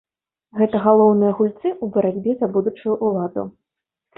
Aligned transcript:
Гэта 0.61 0.79
галоўныя 0.85 1.35
гульцы 1.41 1.69
ў 1.73 1.85
барацьбе 1.99 2.31
за 2.41 2.51
будучую 2.57 2.97
ўладу. 3.11 3.49